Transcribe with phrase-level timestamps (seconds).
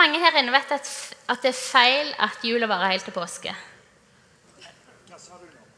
[0.00, 0.88] mange her inne vet at,
[1.28, 3.52] at det er feil at jula varer helt til påske?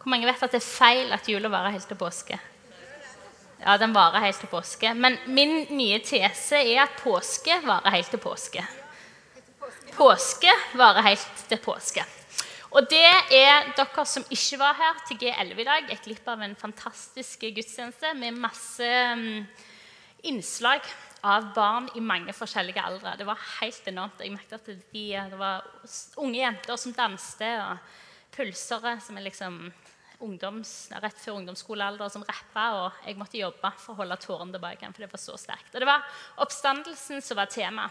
[0.03, 2.39] Hvor mange vet at det er feil at jula varer helt til påske?
[3.63, 4.95] Ja, den varer helt til påske.
[4.95, 8.65] Men min nye tese er at påske varer helt til påske.
[9.95, 12.05] Påske varer helt til påske.
[12.73, 16.41] Og det er dere som ikke var her til G11 i dag, et glipp av
[16.41, 19.43] en fantastisk gudstjeneste med masse mm,
[20.31, 20.81] innslag
[21.23, 23.15] av barn i mange forskjellige aldre.
[23.19, 24.23] Det var helt enormt.
[24.23, 25.67] Jeg merket at de, Det var
[26.19, 29.63] unge jenter som danste, og pulsere som er liksom
[30.23, 32.67] ungdoms, rett før ungdomsskolealder, som rappa.
[32.81, 35.71] Og jeg måtte jobbe for å holde tårene tilbake, for det var så sterkt.
[35.75, 36.05] Og det var
[36.43, 37.89] oppstandelsen som var tema.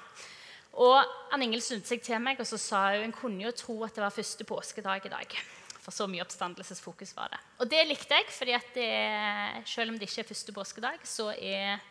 [0.80, 1.00] Og
[1.32, 3.96] Ann Ingel snudde seg til meg og så sa hun en kunne jo tro at
[3.96, 5.36] det var første påskedag i dag.
[5.82, 7.40] For så mye oppstandelsesfokus var det.
[7.64, 8.56] Og det likte jeg, fordi
[9.68, 11.82] selv om det ikke er første påskedag, så er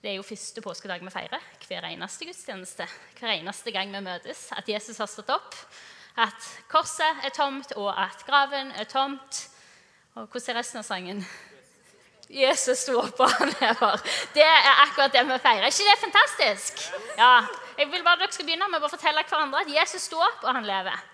[0.00, 1.42] det er jo første påskedag vi feirer.
[1.68, 2.86] Hver eneste gudstjeneste.
[3.18, 4.46] Hver eneste gang vi møtes.
[4.56, 5.56] At Jesus har stått opp.
[6.16, 9.42] At korset er tomt, og at graven er tomt.
[10.14, 11.20] Og hvordan er resten av sangen?
[12.30, 14.02] Jesus sto opp, og han lever.
[14.34, 15.68] Det er akkurat det vi feirer.
[15.68, 16.82] Er ikke det fantastisk?
[17.18, 17.34] Ja,
[17.78, 20.44] jeg vil bare at dere skal begynne med å fortelle hverandre at Jesus sto opp,
[20.46, 21.08] og han lever.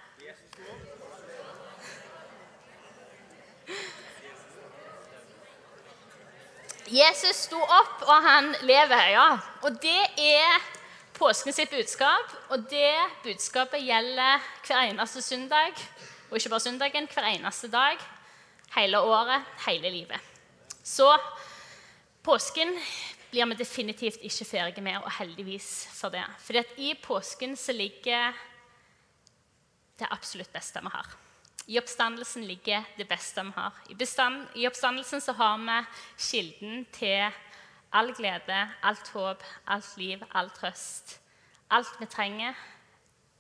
[6.87, 9.09] Jesus sto opp, og han lever.
[9.11, 9.39] ja.
[9.63, 10.61] Og det er
[11.17, 12.31] påsken sitt budskap.
[12.55, 15.75] Og det budskapet gjelder hver eneste søndag.
[16.31, 17.99] Og ikke bare søndagen, hver eneste dag.
[18.77, 20.21] Hele året, hele livet.
[20.85, 21.11] Så
[22.23, 22.75] påsken
[23.31, 26.23] blir vi definitivt ikke ferdige med, og heldigvis for det.
[26.55, 28.33] At i påsken ligger
[29.99, 31.26] det absolutt beste vi har.
[31.67, 33.75] I oppstandelsen ligger det beste vi har.
[33.91, 35.79] I, bestand, I, oppstandelsen så har vi
[36.19, 37.27] kilden til
[37.93, 41.19] all glede, alt håp, alt liv, all trøst.
[41.71, 42.55] Alt vi trenger,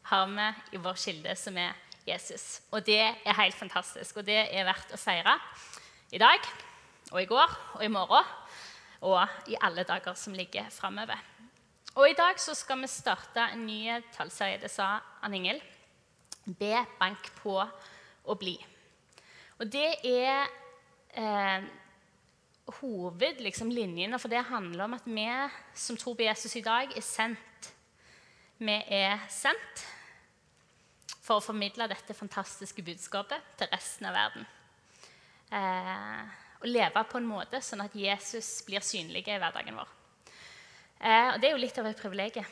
[0.02, 1.74] har vi i vår kilde, som er
[2.06, 2.60] Jesus.
[2.70, 5.38] Og det er helt fantastisk, og det er verdt å feire
[6.14, 6.42] i dag
[7.12, 8.26] og i går og i morgen
[9.06, 11.18] og i alle dager som ligger framover.
[11.96, 14.58] Og I dag så skal vi starte en ny tallserie.
[14.60, 15.60] Det sa Ann Ingel.
[16.44, 17.60] Be, bank på
[18.26, 18.54] og bli.
[19.56, 20.46] Og det er
[21.16, 21.66] eh,
[22.80, 25.28] hovedlinjene, liksom, for det handler om at vi
[25.74, 27.70] som tror på Jesus i dag, er sendt.
[28.58, 29.84] Vi er sendt
[31.26, 34.46] for å formidle dette fantastiske budskapet til resten av verden.
[35.52, 36.22] Eh,
[36.60, 39.90] og leve på en måte sånn at Jesus blir synlig i hverdagen vår.
[41.00, 42.46] Eh, og Det er jo litt av et privilegium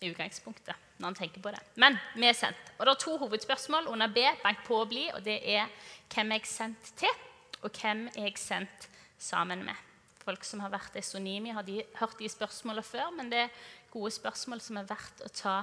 [0.00, 0.76] i utgangspunktet.
[0.98, 1.60] når han tenker på det.
[1.78, 2.72] Men vi er sendt.
[2.78, 5.68] Og det er to hovedspørsmål under B, bank på å bli, og det er
[6.10, 7.20] hvem er jeg sendt til,
[7.62, 8.88] og hvem er jeg sendt
[9.18, 9.78] sammen med.
[10.24, 13.62] Folk som har vært i Sonimi, har de, hørt de spørsmålene før, men det er
[13.92, 15.54] gode spørsmål som er verdt å ta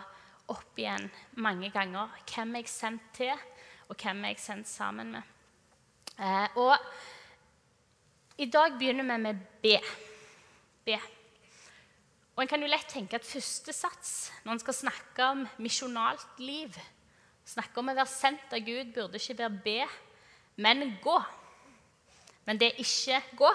[0.56, 1.10] opp igjen
[1.42, 2.16] mange ganger.
[2.32, 3.46] Hvem er jeg sendt til,
[3.90, 5.36] og hvem er jeg sendt sammen med?
[6.16, 6.80] Eh, og
[8.40, 9.76] i dag begynner vi med B.
[10.86, 10.96] B.
[12.36, 14.10] Og En kan jo lett tenke at første sats
[14.44, 16.76] når en skal snakke om misjonalt liv,
[17.48, 19.78] snakke om å være sendt av Gud, burde ikke være be,
[20.60, 21.16] men gå.
[22.46, 23.52] Men det er ikke gå,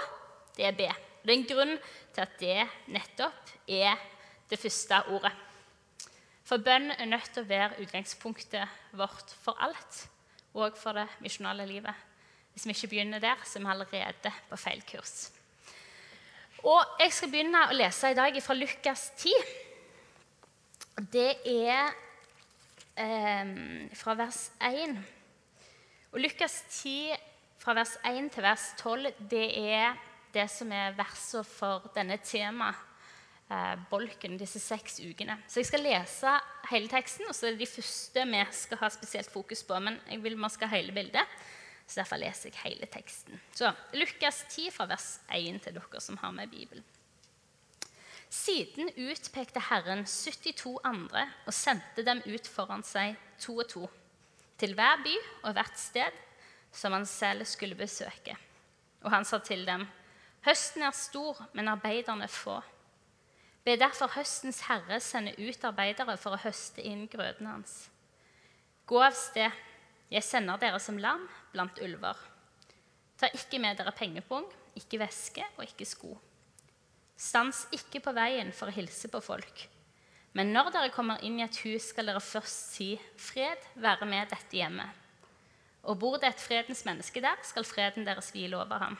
[0.56, 0.88] det er be.
[1.20, 1.74] Det er en grunn
[2.14, 2.60] til at det
[2.94, 4.00] nettopp er
[4.48, 5.32] det første ordet.
[6.48, 10.06] For bønn er nødt til å være utgangspunktet vårt for alt,
[10.56, 11.94] og for det misjonale livet.
[12.54, 15.28] Hvis vi ikke begynner der, så er vi allerede på feil kurs.
[16.60, 19.30] Og Jeg skal begynne å lese i dag fra Lukas 10.
[21.08, 21.94] Det er
[23.00, 23.52] eh,
[23.96, 24.92] fra vers 1.
[26.12, 27.16] Og Lukas 10
[27.62, 29.96] fra vers 1 til vers 12 det er
[30.34, 32.76] det som er verset for denne temaet
[33.48, 35.38] eh, bolken disse seks ukene.
[35.48, 36.34] Så jeg skal lese
[36.68, 39.80] hele teksten, og så er det de første vi skal ha spesielt fokus på.
[39.80, 41.40] Men jeg vil man skal ha hele bildet.
[41.90, 43.40] Så Derfor leser jeg hele teksten.
[43.50, 46.84] Så Lukas 10 fra vers 1 til dere som har med Bibelen.
[48.30, 53.88] Siden utpekte Herren 72 andre og sendte dem ut foran seg to og to,
[54.60, 55.16] til hver by
[55.48, 56.20] og hvert sted
[56.70, 58.36] som han selv skulle besøke.
[59.02, 59.88] Og han sa til dem,
[60.46, 62.60] Høsten er stor, men arbeiderne få.
[63.64, 67.90] Be derfor høstens herre sende ut arbeidere for å høste inn grøten hans.
[68.86, 69.50] Gå av sted,
[70.10, 72.18] jeg sender dere som lam blant ulver.
[73.20, 74.46] Ta ikke med dere pengepung,
[74.78, 76.14] ikke veske og ikke sko.
[77.20, 79.66] Stans ikke på veien for å hilse på folk.
[80.32, 84.30] Men når dere kommer inn i et hus, skal dere først si 'Fred være med
[84.30, 84.96] dette hjemmet'.
[85.82, 88.98] Og bor det et fredens menneske der, skal freden deres hvile over ham.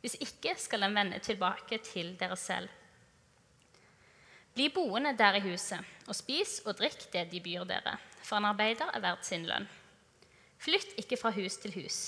[0.00, 2.68] Hvis ikke skal den vende tilbake til dere selv.
[4.54, 8.44] Bli boende der i huset, og spis og drikk det de byr dere, for en
[8.44, 9.68] arbeider er verdt sin lønn.
[10.58, 11.98] Flytt ikke fra hus til hus.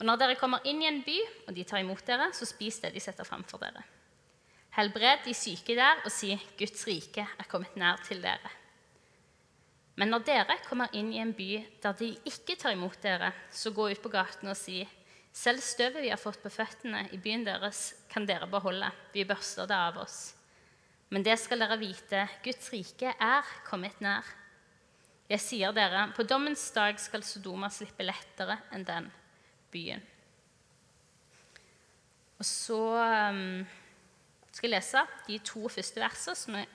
[0.00, 1.16] Og når dere kommer inn i en by,
[1.48, 3.82] og de tar imot dere, så spis det de setter framfor dere.
[4.76, 8.52] Helbred de syke der, og si, Guds rike er kommet nær til dere.
[10.00, 11.50] Men når dere kommer inn i en by
[11.82, 14.78] der de ikke tar imot dere, så gå ut på gaten og si,
[15.36, 19.68] selv støvet vi har fått på føttene i byen deres, kan dere beholde, vi børster
[19.68, 20.20] det av oss.
[21.10, 24.24] Men det skal dere vite, Guds rike er kommet nær.
[25.30, 29.04] Jeg sier dere, på dommens dag skal Sodoma slippe lettere enn den
[29.70, 30.02] byen.
[32.40, 32.78] Og så
[33.30, 33.60] um,
[34.50, 36.72] skal jeg lese de to første versene, som er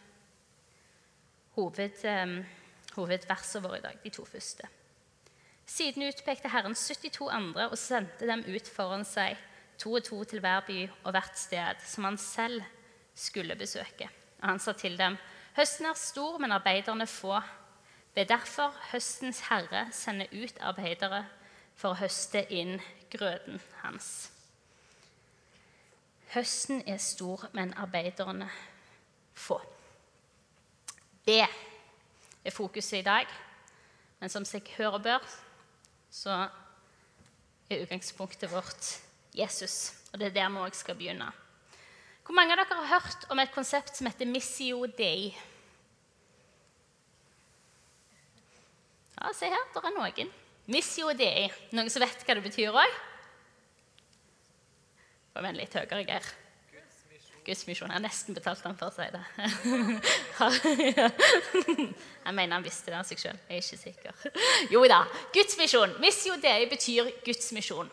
[1.58, 2.38] hoved, um,
[2.96, 4.00] hovedversene våre i dag.
[4.06, 4.70] De to første.
[5.66, 9.36] Siden utpekte Herren 72 andre og sendte dem ut foran seg,
[9.82, 12.64] to og to til hver by og hvert sted som han selv
[13.18, 14.08] skulle besøke.
[14.40, 15.20] Og han sa til dem,
[15.58, 17.36] høsten er stor, men arbeiderne få.
[18.16, 21.26] Ved derfor høstens herre sende ut arbeidere
[21.76, 22.78] for å høste inn
[23.12, 24.30] grøden hans.
[26.32, 28.48] Høsten er stor, men arbeiderne
[29.36, 29.60] få.
[31.28, 33.28] Det er fokuset i dag.
[34.20, 35.26] Men som seg hører bør,
[36.12, 36.46] så
[37.70, 38.92] er utgangspunktet vårt
[39.36, 39.94] Jesus.
[40.14, 41.28] Og det er der vi òg skal begynne.
[42.26, 45.36] Hvor mange av dere har hørt om et konsept som heter Missio Dei?
[49.16, 50.30] Ja, se her, det er noen.
[50.72, 51.52] Missio Dei.
[51.76, 52.92] Noen som vet hva det betyr òg?
[55.36, 56.26] Kom igjen litt høyere, Geir.
[57.46, 57.92] Guds misjon.
[57.92, 59.24] Jeg har nesten betalt han for å si det.
[62.26, 63.38] Jeg mener han visste det av seg sjøl.
[63.50, 64.14] Jeg er ikke sikker.
[64.74, 65.06] Jo da.
[65.36, 65.92] Guds misjon.
[66.02, 67.90] Missio Dei betyr Guds misjon.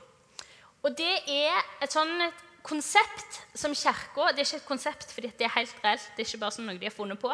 [0.82, 1.52] Og det er
[1.84, 2.32] et sånn
[2.64, 6.06] konsept som Kirka Det er ikke et konsept fordi det er helt reelt.
[6.16, 7.30] Det er ikke bare sånn noe de har funnet på.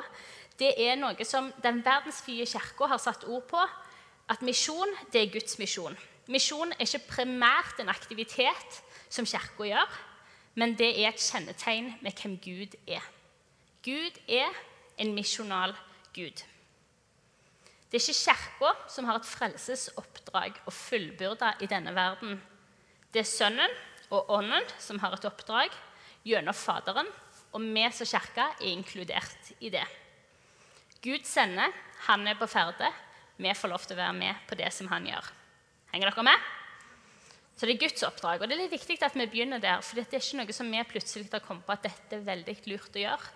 [0.59, 3.63] Det er noe som den verdensvide kirka har satt ord på.
[4.29, 5.97] At misjon, det er Guds misjon.
[6.29, 9.95] Misjon er ikke primært en aktivitet som Kirka gjør,
[10.61, 13.05] men det er et kjennetegn med hvem Gud er.
[13.85, 14.53] Gud er
[15.01, 15.73] en misjonal
[16.13, 16.43] Gud.
[17.89, 22.37] Det er ikke Kirka som har et frelsesoppdrag å fullbyrde i denne verden.
[23.09, 23.79] Det er Sønnen
[24.13, 25.73] og Ånden som har et oppdrag
[26.29, 27.09] gjennom Faderen,
[27.57, 29.87] og vi som kirke er inkludert i det.
[31.03, 31.75] Gud sender,
[32.09, 32.91] han er på ferde.
[33.39, 35.29] Vi får lov til å være med på det som han gjør.
[35.93, 36.49] Henger dere med?
[37.59, 38.43] Så det er Guds oppdrag.
[38.43, 40.71] Og det er litt viktig at vi begynner der, for det er ikke noe som
[40.71, 43.33] vi plutselig har kommet på at dette er veldig lurt å gjøre.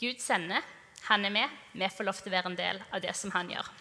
[0.00, 0.64] Gud sender,
[1.08, 1.58] han er med.
[1.72, 3.72] Vi får lov til å være en del av det som han gjør.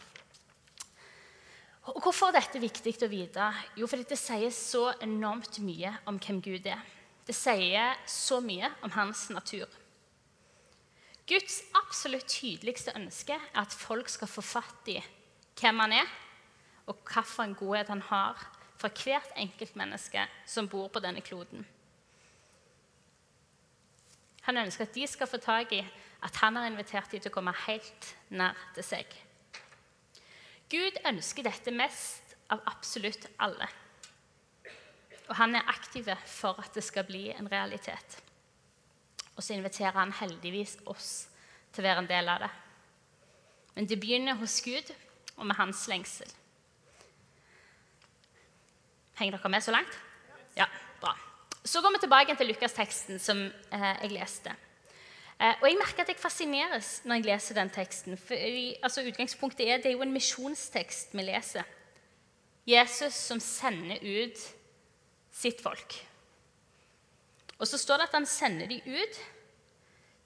[1.91, 3.47] Og Hvorfor er dette viktig å vite?
[3.75, 6.79] Jo, fordi det sier så enormt mye om hvem Gud er.
[7.27, 9.67] Det sier så mye om hans natur.
[11.27, 14.97] Guds absolutt tydeligste ønske er at folk skal få fatt i
[15.59, 16.09] hvem han er,
[16.87, 18.39] og hvilken godhet han har
[18.81, 21.63] for hvert enkelt menneske som bor på denne kloden.
[24.43, 25.79] Han ønsker at de skal få tak i
[26.23, 29.07] at han har invitert dem til å komme helt nær til seg.
[30.71, 33.67] Gud ønsker dette mest av absolutt alle.
[35.29, 38.19] Og han er aktiv for at det skal bli en realitet.
[39.35, 41.27] Og så inviterer han heldigvis oss
[41.73, 42.51] til å være en del av det.
[43.73, 44.91] Men det begynner hos Gud
[45.37, 46.29] og med hans lengsel.
[49.17, 49.95] Henger dere med så langt?
[50.57, 50.67] Ja,
[51.01, 51.15] bra.
[51.65, 54.53] Så går vi tilbake til Lukas-teksten som eh, jeg leste.
[55.39, 58.17] Eh, og jeg merker at jeg fascineres når jeg leser den teksten.
[58.17, 58.37] For
[58.85, 61.63] altså, utgangspunktet er, Det er jo en misjonstekst vi leser.
[62.67, 64.39] Jesus som sender ut
[65.33, 65.97] sitt folk.
[67.63, 69.19] Og så står det at han sender dem ut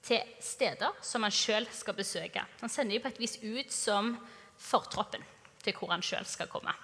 [0.08, 2.42] til steder som han sjøl skal besøke.
[2.58, 4.16] Han sender dem på et vis ut som
[4.58, 5.22] fortroppen
[5.62, 6.74] til hvor han sjøl skal komme.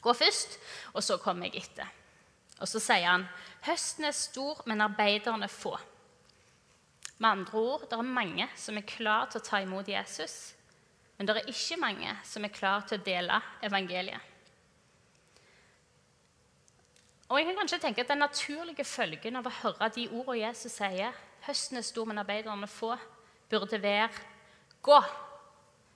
[0.00, 0.56] Gå først,
[0.94, 1.90] og så kommer jeg etter.
[2.56, 3.26] Og så sier han
[3.66, 5.74] høsten er stor, men arbeiderne få.
[7.18, 10.54] Med andre ord, det er mange som er klar til å ta imot Jesus,
[11.16, 14.35] men det er ikke mange som er klar til å dele evangeliet.
[17.28, 20.72] Og jeg kan kanskje tenke at Den naturlige følgen av å høre de ordene Jesus
[20.72, 21.12] sier,
[21.46, 22.98] 'Høsten er stor, men arbeiderne få',
[23.50, 24.10] burde være
[24.82, 25.02] 'Gå,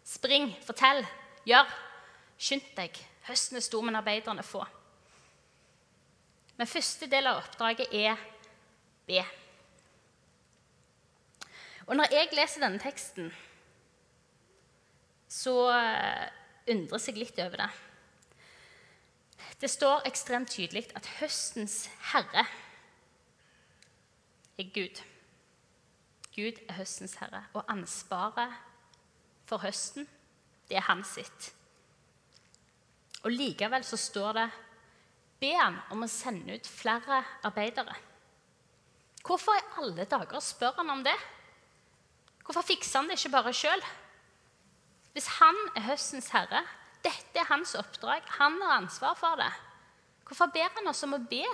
[0.04, 1.06] spring, fortell,
[1.46, 1.66] gjør,
[2.38, 2.98] skynd deg'.
[3.22, 4.64] Høsten er stor, men arbeiderne få.
[6.56, 8.16] Men første del av oppdraget er
[9.06, 9.24] be.
[11.86, 13.30] Og når jeg leser denne teksten,
[15.28, 16.26] så eh,
[16.68, 17.70] undres jeg litt over det.
[19.60, 22.46] Det står ekstremt tydelig at høstens herre
[24.58, 25.02] er Gud.
[26.36, 28.54] Gud er høstens herre, og ansvaret
[29.44, 30.08] for høsten,
[30.68, 31.50] det er hans sitt.
[33.24, 34.48] Og likevel så står det
[35.40, 37.94] Be han om å sende ut flere arbeidere.
[39.24, 41.16] Hvorfor i alle dager spør han om det?
[42.44, 43.84] Hvorfor fikser han det ikke bare sjøl?
[45.12, 46.62] Hvis han er høstens herre,
[47.04, 49.50] dette er hans oppdrag, han har ansvar for det,
[50.26, 51.44] hvorfor ber han oss om å be?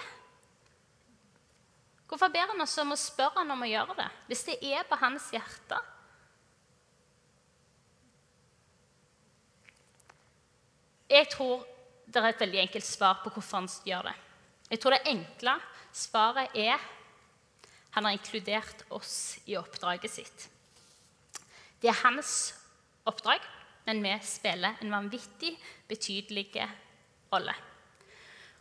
[2.06, 4.86] Hvorfor ber han oss om å spørre han om å gjøre det, hvis det er
[4.86, 5.78] på hans hjerte?
[11.10, 11.62] Jeg tror
[12.06, 14.14] det er et veldig enkelt svar på hvorfor han gjør det.
[14.70, 15.56] Jeg tror det enkle
[15.94, 16.82] svaret er
[17.96, 20.48] han har inkludert oss i oppdraget sitt.
[21.80, 22.52] Det er hans
[23.08, 23.40] oppdrag,
[23.86, 25.54] men vi spiller en vanvittig
[25.88, 26.50] betydelig
[27.32, 27.54] rolle.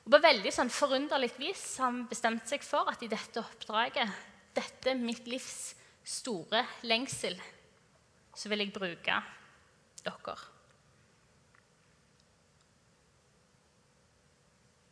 [0.06, 4.12] Og På veldig sånn forunderlig vis har han bestemt seg for at i dette oppdraget,
[4.54, 5.74] dette mitt livs
[6.06, 7.40] store lengsel,
[8.36, 9.22] så vil jeg bruke
[10.06, 10.36] dere.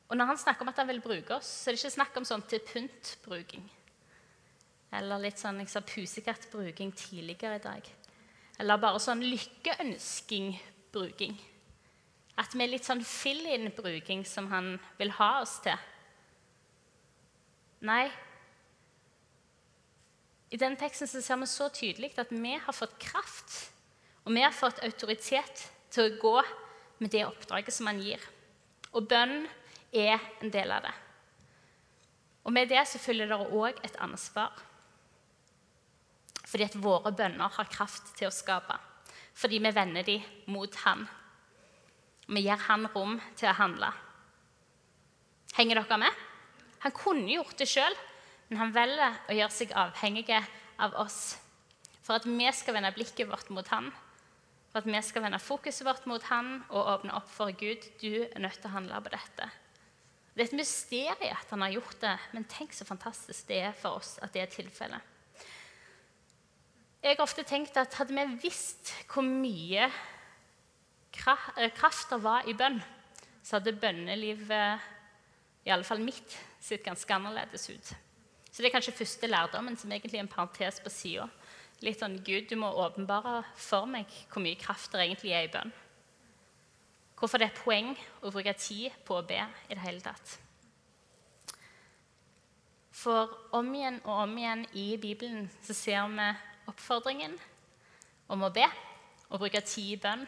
[0.09, 2.17] Og når han snakker om at han vil bruke oss, så er det ikke snakk
[2.19, 3.63] om sånn til pynt-bruking.
[4.93, 7.87] Eller litt sånn jeg sa, pusekattbruking tidligere i dag.
[8.61, 11.35] Eller bare sånn lykkeønsking-bruking.
[12.41, 14.67] At vi er litt sånn fill-in-bruking som han
[14.99, 15.79] vil ha oss til.
[17.83, 18.05] Nei.
[20.53, 23.49] I den teksten så ser vi så tydelig at vi har fått kraft,
[24.23, 25.55] og vi har fått autoritet
[25.93, 26.37] til å gå
[27.01, 28.21] med det oppdraget som han gir.
[28.93, 29.35] Og bønn
[29.93, 30.93] er en del av det.
[32.43, 34.51] Og med det så følger det òg et ansvar.
[36.53, 38.75] Fordi at våre bønner har kraft til å skape.
[39.33, 41.07] Fordi vi vender dem mot Han.
[42.29, 43.89] Vi gir Han rom til å handle.
[45.57, 46.19] Henger dere med?
[46.85, 47.95] Han kunne gjort det sjøl,
[48.49, 51.39] men han velger å gjøre seg avhengig av oss.
[52.05, 53.89] For at vi skal vende blikket vårt mot Han,
[54.69, 57.81] for at vi skal vende fokuset vårt mot Han og åpne opp for Gud.
[57.97, 59.49] Du er nødt til å handle på dette.
[60.33, 63.75] Det er et mysterium at han har gjort det, men tenk så fantastisk det er
[63.77, 65.12] for oss at det er tilfellet.
[67.03, 72.53] Jeg har ofte tenkt at hadde vi visst hvor mye eh, kraft det var i
[72.55, 72.77] bønn,
[73.43, 74.85] så hadde bønnelivet,
[75.67, 77.91] i alle fall mitt, sett ganske annerledes ut.
[78.47, 81.27] Så det er kanskje første lærdommen, som egentlig er en parentes på sida.
[81.83, 85.51] Litt sånn Gud, du må åpenbare for meg hvor mye kraft det egentlig er i
[85.51, 85.75] bønn.
[87.19, 87.91] Hvorfor det er poeng
[88.23, 90.37] å bruke tid på å be i det hele tatt.
[92.95, 93.27] For
[93.59, 96.31] om igjen og om igjen i Bibelen så ser vi
[96.67, 97.35] oppfordringen
[98.31, 98.65] om å be
[99.29, 100.25] og bruke tid i bønn,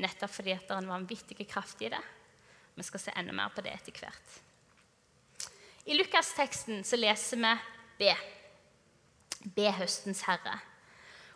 [0.00, 2.02] nettopp fordi det er en vanvittig kraft i det.
[2.76, 4.40] Vi skal se enda mer på det etter hvert.
[5.86, 7.52] I Lukas-teksten så leser vi
[7.98, 8.16] 'be'.
[9.54, 10.60] Be høstens herre.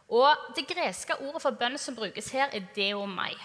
[0.08, 3.38] Og Det greske ordet for bønn som brukes her, er 'deomai'.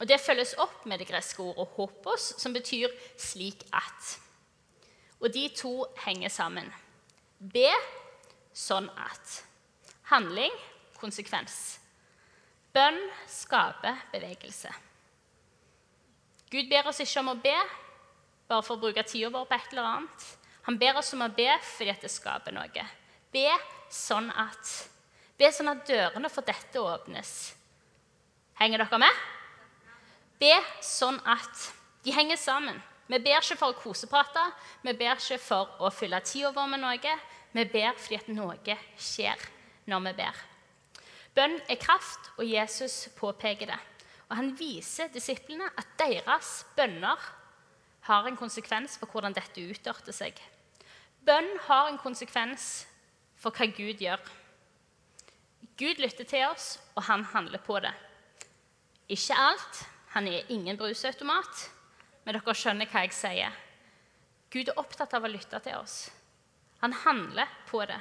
[0.00, 4.20] Og Det følges opp med det greske ordet 'hopos', som betyr 'slik at'.
[5.20, 6.72] Og de to henger sammen.
[7.40, 7.72] Be
[8.54, 9.45] sånn at.
[10.06, 10.54] Handling
[11.00, 11.78] konsekvens.
[12.74, 12.98] Bønn
[13.30, 14.70] skaper bevegelse.
[16.52, 17.56] Gud ber oss ikke om å be
[18.46, 20.26] bare for å bruke tida vår på et eller annet.
[20.68, 22.84] Han ber oss om å be fordi det skaper noe.
[23.34, 23.48] Be
[23.92, 24.74] sånn at.
[25.38, 27.32] Be sånn at dørene for dette åpnes.
[28.60, 29.24] Henger dere med?
[30.38, 31.66] Be sånn at
[32.06, 32.78] de henger sammen.
[33.06, 34.42] Vi ber ikke for å koseprate,
[34.82, 37.18] vi ber ikke for å fylle tida vår med noe.
[37.56, 39.46] Vi ber fordi at noe skjer
[39.86, 40.44] når vi ber.
[41.36, 43.78] Bønn er kraft, og Jesus påpeker det.
[44.28, 47.20] Og Han viser disiplene at deres bønner
[48.06, 50.38] har en konsekvens for hvordan dette utarter seg.
[51.26, 52.86] Bønn har en konsekvens
[53.36, 54.22] for hva Gud gjør.
[55.76, 57.92] Gud lytter til oss, og han handler på det.
[59.12, 59.82] Ikke alt,
[60.14, 61.66] han er ingen brusautomat,
[62.24, 63.58] men dere skjønner hva jeg sier.
[64.50, 66.06] Gud er opptatt av å lytte til oss.
[66.80, 67.98] Han handler på det.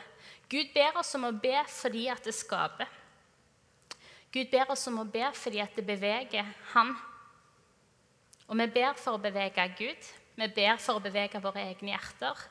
[0.50, 2.90] Gud ber oss om å be fordi at det skaper.
[4.36, 6.96] Gud ber oss om å be fordi at det beveger Han.
[8.46, 12.42] Og vi ber for å bevege Gud, vi ber for å bevege våre egne hjerter,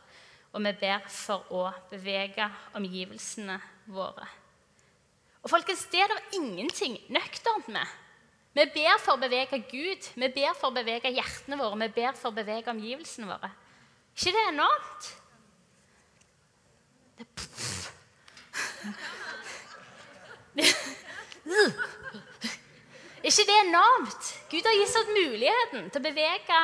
[0.55, 3.61] og vi ber for å bevege omgivelsene
[3.93, 4.27] våre.
[5.45, 7.87] Og folkens, Det er det ingenting nøkternt med.
[8.55, 12.15] Vi ber for å bevege Gud, vi ber for å bevege hjertene våre, vi ber
[12.15, 13.51] for å bevege omgivelsene våre.
[14.17, 15.24] ikke det enormt?
[17.15, 17.27] Det
[23.31, 24.25] ikke det enormt?
[24.51, 26.59] Gud har gitt oss muligheten til å bevege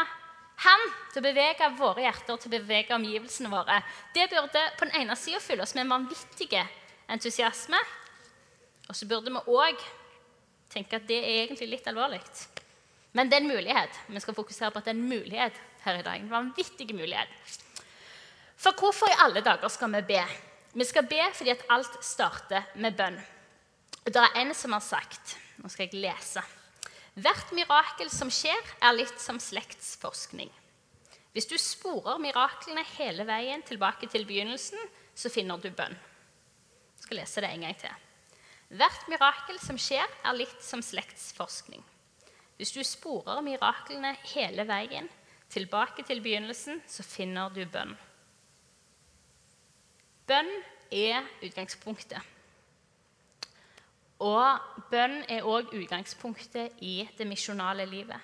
[0.60, 3.78] han til å bevege våre hjerter, til å bevege omgivelsene våre.
[4.14, 6.50] Det burde på den ene sida fylle oss med en vanvittig
[7.10, 7.80] entusiasme.
[8.90, 9.80] Og så burde vi òg
[10.70, 12.20] tenke at det er egentlig litt alvorlig.
[13.16, 14.02] Men det er en mulighet.
[14.12, 16.20] Vi skal fokusere på at det er en mulighet her i dag.
[16.20, 17.32] En vanvittig mulighet.
[18.60, 20.22] For hvorfor i alle dager skal vi be?
[20.76, 23.16] Vi skal be fordi at alt starter med bønn.
[24.04, 26.42] Det er en som har sagt Nå skal jeg lese.
[27.20, 30.48] Hvert mirakel som skjer, er litt som slektsforskning.
[31.34, 34.78] Hvis du sporer miraklene hele veien tilbake til begynnelsen,
[35.14, 35.92] så finner du bønn.
[35.92, 38.06] Jeg skal lese det en gang til.
[38.80, 41.82] Hvert mirakel som skjer, er litt som slektsforskning.
[42.56, 45.10] Hvis du sporer miraklene hele veien
[45.52, 47.98] tilbake til begynnelsen, så finner du bønn.
[50.30, 50.50] Bønn
[50.94, 52.20] er utgangspunktet.
[54.20, 58.20] Og bønn er òg utgangspunktet i det misjonale livet.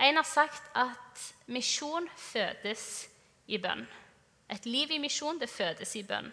[0.00, 2.86] En har sagt at misjon fødes
[3.46, 3.84] i bønn.
[4.50, 6.30] Et liv i misjon det fødes i bønn.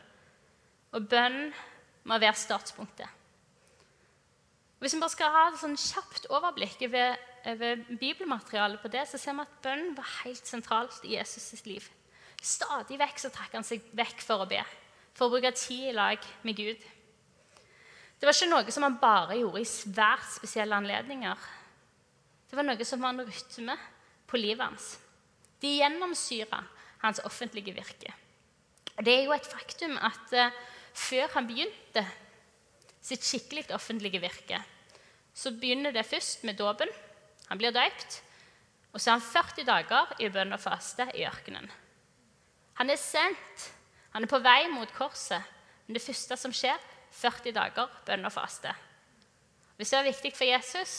[0.96, 1.52] Og bønn
[2.08, 3.08] må være startpunktet.
[4.80, 7.18] Hvis vi bare skal ha et sånn kjapt overblikk over,
[7.52, 11.84] over bibelmaterialet på det, så ser vi at bønn var helt sentralt i Jesus' liv.
[12.40, 14.62] Stadig vekk så trakk han seg vekk for å be,
[15.18, 16.80] for å bruke tid i lag med Gud.
[18.20, 21.44] Det var ikke noe som han bare gjorde i svært spesielle anledninger.
[22.50, 23.76] Det var noe som var en rytme
[24.28, 24.96] på livet hans.
[25.60, 26.64] Det gjennomsyra
[27.04, 28.12] hans offentlige virke.
[29.00, 30.56] Det er jo et faktum at uh,
[30.96, 32.04] før han begynte
[33.00, 34.60] sitt skikkelig offentlige virke,
[35.32, 36.90] så begynner det først med dåpen.
[37.48, 38.20] Han blir døypt.
[38.92, 41.70] Og så er han 40 dager i bønn og faste i ørkenen.
[42.80, 43.70] Han er sendt.
[44.16, 45.44] Han er på vei mot korset.
[45.86, 46.80] Men det første som skjer,
[47.20, 48.72] 40 dager bønn og faste.
[49.78, 50.94] Hvis det var viktig for Jesus,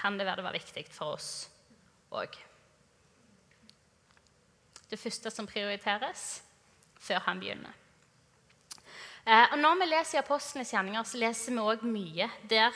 [0.00, 1.30] kan det være det var viktig for oss
[2.10, 2.34] òg.
[4.90, 6.40] Det første som prioriteres
[7.00, 7.76] før han begynner.
[9.26, 12.72] Eh, og Når vi leser i Apostlenes gjerninger, så leser vi òg mye der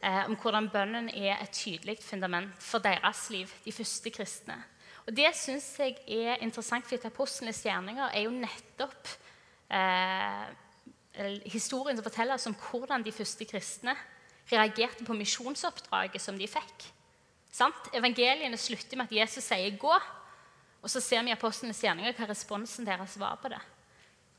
[0.00, 4.56] eh, om hvordan bønnen er et tydelig fundament for deres liv, de første kristne.
[5.06, 9.10] Og Det syns jeg er interessant, for Apostlenes gjerninger er jo nettopp
[9.70, 10.46] eh,
[11.46, 13.94] historien som forteller oss om hvordan de første kristne
[14.50, 16.88] reagerte på misjonsoppdraget som de fikk.
[17.54, 17.88] Sant?
[17.96, 20.02] Evangeliene slutter med at Jesus sier 'gå',
[20.82, 23.62] og så ser vi i apostlenes gjerninger hva responsen deres var på det.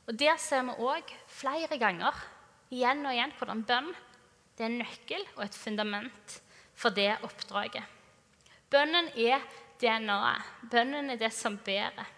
[0.06, 2.14] Og Der ser vi òg flere ganger
[2.70, 3.90] igjen og igjen hvordan bønn
[4.56, 6.40] det er en nøkkel og et fundament
[6.74, 7.84] for det oppdraget.
[8.70, 9.44] Bønnen er
[9.80, 10.54] DNA-et.
[10.70, 12.14] Bønnen er det som bærer.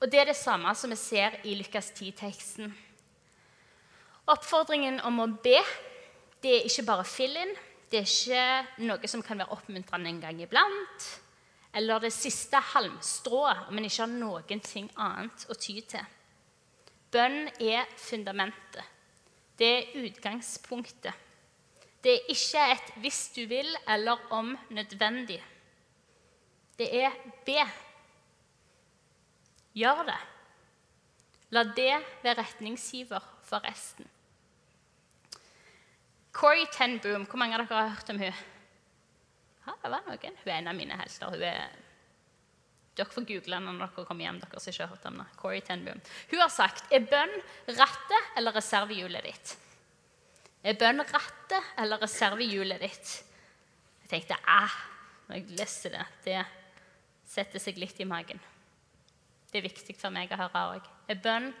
[0.00, 2.72] Og Det er det samme som vi ser i Lukas 10-teksten.
[4.26, 5.60] Oppfordringen om å be
[6.42, 7.54] det er ikke bare fill-in.
[7.90, 11.06] Det er ikke noe som kan være oppmuntrende en gang iblant
[11.76, 16.04] eller det siste halmstrået om en ikke har noen ting annet å ty til.
[17.12, 18.84] Bønn er fundamentet.
[19.56, 21.12] Det er utgangspunktet.
[22.06, 25.42] Det er ikke et 'hvis du vil' eller 'om nødvendig'.
[26.78, 27.10] Det er
[27.46, 27.66] be.
[29.74, 30.20] Gjør det.
[31.50, 34.08] La det være retningsgiver for resten.
[36.32, 38.32] Corey Ten Boom, hvor mange av dere har hørt om hun?
[39.66, 40.36] Ja, det var noen.
[40.44, 41.42] Hun er en av mine helter.
[41.42, 41.68] Er
[42.96, 44.40] dere får google henne når dere kommer hjem.
[44.40, 45.26] dere som ikke har hørt om det.
[45.36, 46.00] Corey Tenboom.
[46.30, 49.65] Hun har sagt er bønn rattet eller reservehjulet ditt?
[50.66, 53.12] Er bønn rattet eller reservehjulet ditt?
[54.02, 54.74] Jeg tenkte ah,
[55.28, 56.40] når jeg leser det, det
[57.26, 58.40] setter seg litt i magen.
[59.50, 60.90] Det er viktig for meg å høre òg.
[61.10, 61.52] Er bønn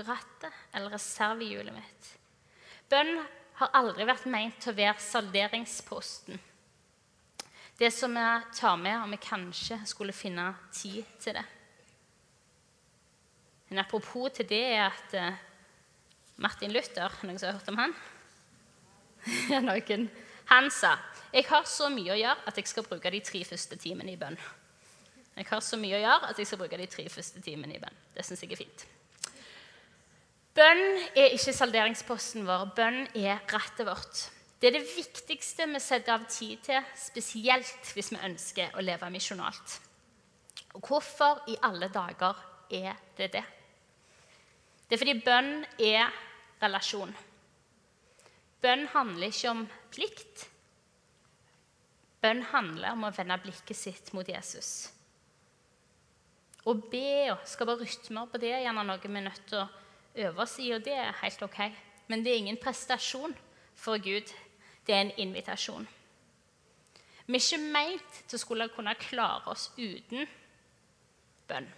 [0.00, 2.10] rattet eller reservehjulet mitt?
[2.88, 3.18] Bønn
[3.60, 6.40] har aldri vært meint til å være salderingsposten
[7.78, 11.44] det som vi tar med, om vi kanskje skulle finne tid til det.
[13.68, 15.40] Men apropos til det er at uh,
[16.36, 17.94] Martin Luther Noen som har hørt om han?
[19.68, 20.08] noen,
[20.50, 20.96] han sa
[21.34, 24.18] jeg har så mye å gjøre at jeg skal bruke de tre første timene i
[24.18, 24.36] bønn.
[25.34, 27.80] Jeg har så mye å gjøre at jeg skal bruke de tre første timene i
[27.82, 27.96] bønn.
[28.14, 28.84] Det syns jeg er fint.
[30.54, 30.84] Bønn
[31.18, 32.68] er ikke salderingsposten vår.
[32.76, 34.22] Bønn er rattet vårt.
[34.62, 39.10] Det er det viktigste vi setter av tid til, spesielt hvis vi ønsker å leve
[39.10, 39.74] misjonalt.
[40.78, 42.38] Og hvorfor i alle dager
[42.70, 43.44] er det det?
[44.86, 46.14] Det er fordi bønn er
[46.62, 47.10] relasjon.
[48.64, 50.46] Bønn handler ikke om plikt.
[52.24, 54.88] Bønn handler om å vende blikket sitt mot Jesus.
[56.64, 59.66] Å be og skape rytmer på det er gjerne noe vi er nødt til å
[60.24, 61.60] øve oss i, og det er helt ok.
[62.08, 63.36] Men det er ingen prestasjon
[63.76, 64.32] for Gud
[64.86, 65.86] det er en invitasjon.
[67.26, 70.24] Vi er ikke meint til å skulle kunne klare oss uten
[71.48, 71.68] bønn.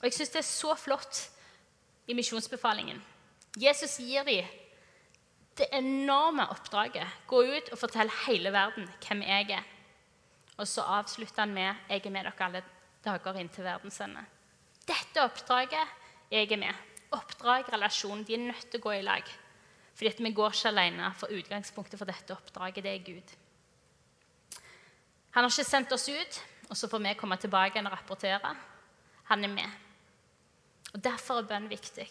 [0.00, 1.22] Og jeg syns det er så flott
[2.08, 3.00] i misjonsbefalingen.
[3.56, 4.46] Jesus gir dem
[5.54, 7.06] det enorme oppdraget.
[7.30, 9.66] Gå ut og fortell hele verden hvem jeg er.
[10.58, 12.62] Og så avslutter han med 'Jeg er med dere alle
[13.04, 14.24] dager inn til verdens ende'.
[14.86, 15.88] Dette oppdraget
[16.30, 16.74] jeg er med.
[17.12, 19.22] Oppdrag, relasjon, de er nødt til å gå i lag.
[19.94, 23.34] Fordi at vi går ikke alene, for utgangspunktet for dette oppdraget det er Gud.
[25.30, 28.56] Han har ikke sendt oss ut, og så får vi komme tilbake og rapportere.
[29.24, 29.70] Han er med.
[30.94, 32.08] Og Derfor er bønn viktig.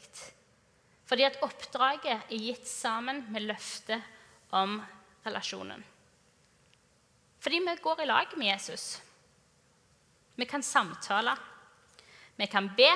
[1.06, 4.02] Fordi at oppdraget er gitt sammen med løftet
[4.56, 4.78] om
[5.26, 5.84] relasjonen.
[7.44, 9.02] Fordi vi går i lag med Jesus.
[10.36, 11.36] Vi kan samtale.
[12.36, 12.90] Vi kan be.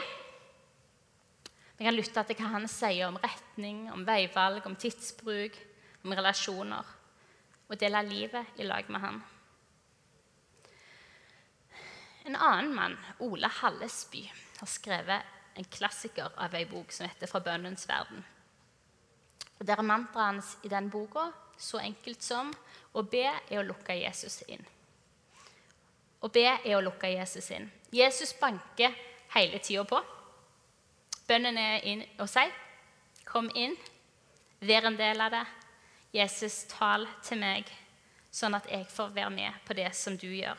[1.78, 5.58] Vi kan lytte til hva han sier om retning, om veivalg, om tidsbruk,
[6.04, 6.94] om relasjoner.
[7.68, 9.20] Og dele livet i lag med han.
[12.28, 14.24] En annen mann, Ole Hallesby,
[14.58, 18.24] har skrevet en klassiker av ei bok som heter 'Fra bønnens verden'.
[19.60, 22.54] Og Der er mantraet hans i den boka så enkelt som
[22.94, 24.66] å be er å lukke Jesus inn.
[26.22, 27.72] Å be er å lukke Jesus inn.
[27.92, 28.94] Jesus banker
[29.36, 30.02] hele tida på.
[31.28, 32.52] Bønnen er inn og si,
[33.26, 33.76] 'Kom inn,
[34.62, 35.48] vær en del av det.'
[36.14, 37.68] Jesus, tal til meg,
[38.32, 40.58] sånn at jeg får være med på det som du gjør.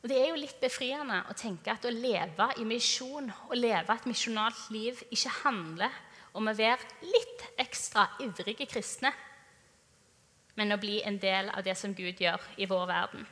[0.00, 3.92] Og Det er jo litt befriende å tenke at å leve i misjon og leve
[3.92, 5.98] et misjonalt liv ikke handler
[6.38, 9.10] om å være litt ekstra ivrige kristne,
[10.56, 13.26] men å bli en del av det som Gud gjør i vår verden.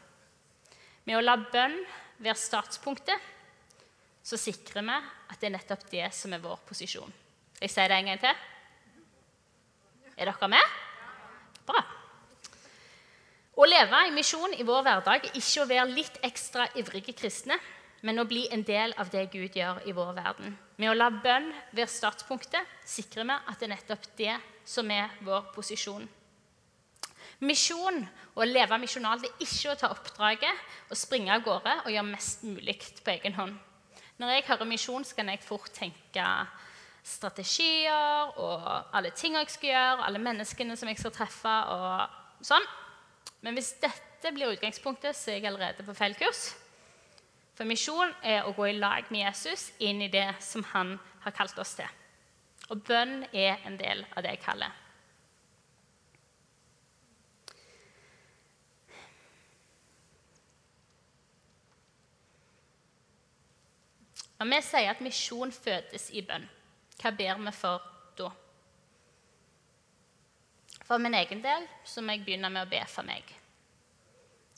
[1.09, 1.79] Med å la bønn
[2.21, 3.35] være startpunktet
[4.29, 4.99] så sikrer vi
[5.33, 7.13] at det er nettopp det som er vår posisjon.
[7.63, 8.45] Jeg sier det en gang til.
[10.19, 10.77] Er dere med?
[13.59, 17.57] Å leve i misjon i vår hverdag er ikke å være litt ekstra ivrige kristne,
[18.07, 20.55] men å bli en del av det Gud gjør i vår verden.
[20.79, 25.11] Med å la bønn være startpunktet sikrer vi at det er nettopp det som er
[25.27, 26.07] vår posisjon.
[27.43, 27.99] Misjon
[28.37, 32.13] og å leve misjonalt er ikke å ta oppdraget og springe av gårde og gjøre
[32.15, 33.59] mest mulig på egen hånd.
[34.23, 36.33] Når jeg hører misjon, så kan jeg fort tenke
[37.03, 41.63] strategier og alle ting jeg skal gjøre, alle menneskene som jeg skal treffe.
[41.75, 42.77] og sånn.
[43.45, 46.51] Men hvis dette blir utgangspunktet, så er jeg allerede på feil kurs.
[47.59, 51.35] For misjon er å gå i lag med Jesus inn i det som han har
[51.35, 51.89] kalt oss til.
[52.71, 54.75] Og bønn er en del av det jeg kaller.
[64.39, 66.45] Når vi sier at misjon fødes i bønn,
[67.01, 67.83] hva ber vi for?
[70.89, 73.27] For min egen del så må jeg begynne med å be for meg.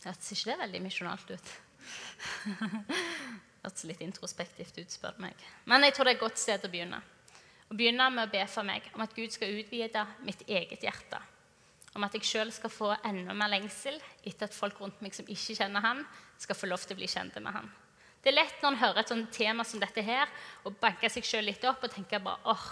[0.04, 1.48] Hørtes ikke det veldig misjonalt ut?
[3.64, 5.42] Hørtes litt introspektivt ut, spør du meg.
[5.68, 7.00] Men jeg tror det er et godt sted å begynne.
[7.70, 11.18] Å begynne med å be for meg om at Gud skal utvide mitt eget hjerte.
[11.98, 15.26] Om at jeg sjøl skal få enda mer lengsel etter at folk rundt meg som
[15.26, 16.04] ikke kjenner Han,
[16.38, 17.66] skal få lov til å bli kjente med Han.
[18.22, 20.30] Det er lett når en hører et sånt tema som dette her,
[20.62, 22.64] å banke seg sjøl litt opp og tenke bare åh,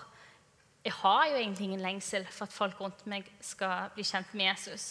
[0.88, 4.46] jeg har jo egentlig ingen lengsel for at folk rundt meg skal bli kjent med
[4.48, 4.87] Jesus.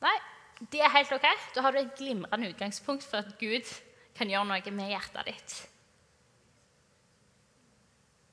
[0.00, 0.14] Nei,
[0.72, 1.26] det er helt ok.
[1.52, 3.68] Da har du et glimrende utgangspunkt for at Gud
[4.16, 5.56] kan gjøre noe med hjertet ditt.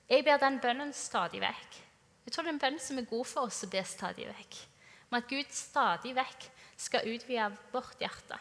[0.07, 1.75] Jeg ber den bønnen stadig vekk.
[2.23, 4.59] Jeg tror det er en bønn som er god for oss å be stadig vekk.
[5.09, 6.45] Om at Gud stadig vekk
[6.79, 8.39] skal utvide vårt hjerte.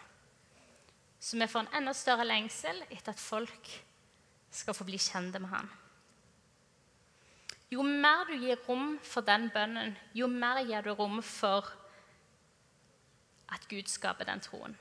[1.19, 3.73] Så vi får en enda større lengsel etter at folk
[4.55, 5.75] skal få bli kjent med Han.
[7.71, 11.73] Jo mer du gir rom for den bønnen, jo mer gir du rom for
[13.53, 14.77] at Gud skaper den troen.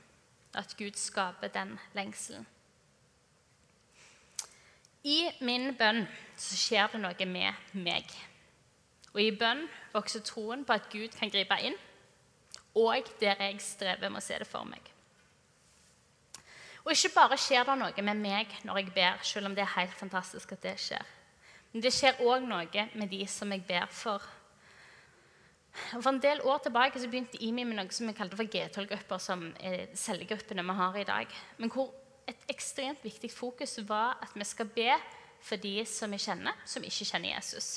[0.54, 2.46] At Gud skaper den lengselen.
[5.06, 8.10] I min bønn så skjer det noe med meg.
[9.14, 11.76] Og i bønn vokser troen på at Gud kan gripe inn,
[12.76, 14.82] og der jeg strever med å se det for meg.
[16.84, 19.72] Og ikke bare skjer det noe med meg når jeg ber, selv om det er
[19.78, 21.15] helt fantastisk at det skjer.
[21.76, 24.22] Men det skjer òg noe med de som jeg ber for,
[25.90, 29.20] for En del år tilbake så begynte IMI med noe som vi kalte for G12-grupper,
[29.20, 31.36] som er cellegruppene vi har i dag.
[31.60, 31.92] Men hvor
[32.32, 34.88] et ekstremt viktig fokus var at vi skal be
[35.44, 37.68] for de som vi kjenner, som ikke kjenner Jesus.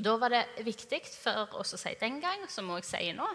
[0.00, 3.28] Da var det viktig for oss å si den gang, som også sier nå,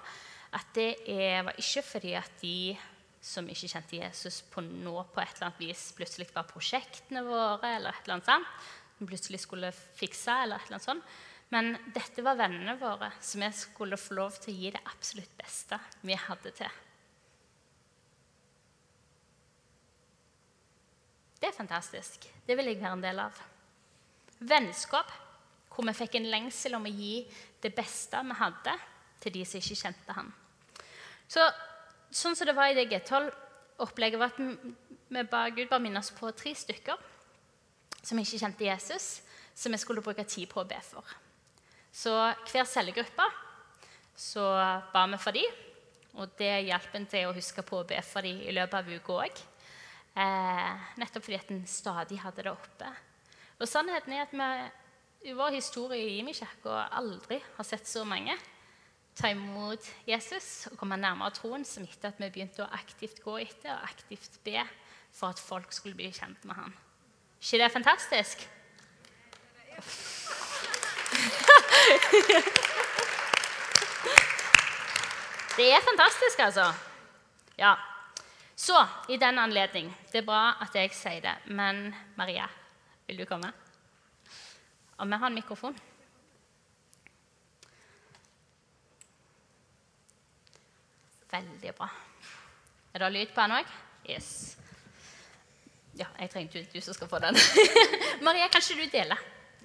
[0.58, 2.74] at det var ikke fordi at de
[3.22, 7.78] som ikke kjente Jesus, på nå på et eller annet vis plutselig var prosjektene våre,
[7.78, 11.14] eller et eller annet sånt, som plutselig skulle fikse, eller annet sånt.
[11.54, 15.36] Men dette var vennene våre, så vi skulle få lov til å gi det absolutt
[15.38, 16.80] beste vi hadde til.
[21.38, 22.26] Det er fantastisk.
[22.48, 23.38] Det vil jeg være en del av.
[24.40, 25.12] Vennskap,
[25.74, 27.26] hvor vi fikk en lengsel om å gi
[27.62, 28.78] det beste vi hadde,
[29.24, 30.32] til de som ikke kjente han.
[31.28, 31.44] Så,
[32.12, 36.12] sånn som det var i det G12-opplegget, var at vi ba Gud bare minne oss
[36.16, 37.13] på tre stykker
[38.04, 39.22] som ikke kjente Jesus,
[39.56, 41.08] som vi skulle bruke tid på å be for.
[41.94, 42.14] Så
[42.50, 43.26] hver cellegruppe
[44.18, 44.44] så
[44.94, 45.60] ba vi for dem,
[46.14, 48.92] og det hjalp en til å huske på å be for dem i løpet av
[48.92, 49.44] uka òg.
[50.14, 52.90] Eh, nettopp fordi at en stadig hadde det oppe.
[53.58, 58.36] Og sannheten er at vi i vår historie i Imi-kirka aldri har sett så mange
[59.18, 63.38] ta imot Jesus og komme nærmere troen som etter at vi begynte å aktivt gå
[63.44, 64.64] etter og aktivt be
[65.14, 66.74] for at folk skulle bli kjent med han.
[67.44, 68.50] Ikke det er fantastisk?
[75.58, 76.74] Det er fantastisk, altså.
[77.58, 77.74] Ja.
[78.56, 82.48] Så, i den anledning Det er bra at jeg sier det, men Maria,
[83.08, 83.52] vil du komme?
[84.98, 85.78] Og vi har en mikrofon.
[91.32, 91.90] Veldig bra.
[92.94, 93.80] Er det lyd på den òg?
[94.10, 94.63] Yes.
[95.94, 97.38] Ja, jeg trengte ut du som skal få den.
[98.26, 99.18] Maria, kan ikke du dele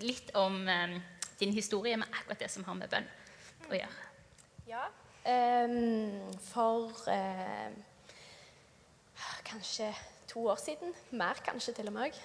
[0.05, 0.97] litt om um,
[1.41, 3.07] din historie med akkurat det som har med bønn
[3.71, 4.09] å gjøre?
[4.69, 4.85] Ja.
[5.29, 7.73] Um, for uh,
[9.49, 9.88] kanskje
[10.29, 12.19] to år siden, mer kanskje til og med,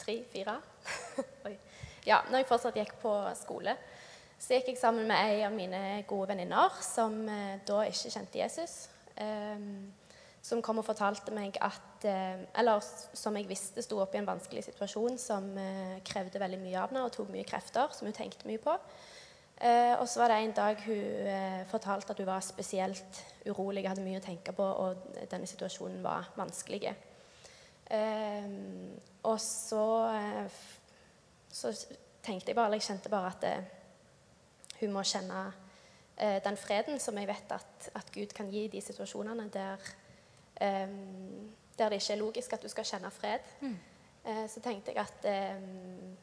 [0.00, 0.56] tre-fire
[2.08, 3.76] Ja, når jeg fortsatt gikk på skole,
[4.40, 8.40] så gikk jeg sammen med ei av mine gode venninner som uh, da ikke kjente
[8.40, 8.74] Jesus.
[9.20, 9.92] Um,
[10.44, 12.84] som kom og fortalte meg at uh, Eller
[13.16, 16.92] som jeg visste sto oppe i en vanskelig situasjon som uh, krevde veldig mye av
[16.92, 18.74] henne og tok mye krefter, som hun tenkte mye på.
[19.54, 24.04] Uh, og så var det en dag hun fortalte at hun var spesielt urolig, hadde
[24.04, 26.92] mye å tenke på, og denne situasjonen var vanskelig.
[29.22, 29.84] og så,
[31.52, 31.72] så
[32.24, 33.44] tenkte jeg bare, eller jeg kjente bare at
[34.80, 35.42] hun må kjenne
[36.16, 39.92] den freden som jeg vet at, at Gud kan gi i de situasjonene der
[40.60, 43.38] der det ikke er logisk at du skal kjenne fred.
[43.60, 43.76] Mm.
[44.24, 45.26] Uh, så tenkte jeg at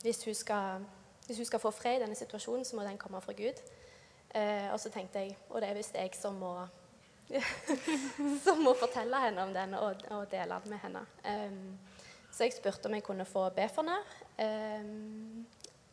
[0.01, 0.85] hvis, hun skal,
[1.25, 3.61] hvis, hun skal, få fred i denne situasjonen, så må den komme fra Gud.
[4.35, 6.55] Uh, og så tenkte jeg Og det er visst jeg som må
[8.45, 11.05] som må fortelle henne om den og, og dele den med henne.
[12.31, 15.45] Så jeg spurte om jeg kunne få be for henne,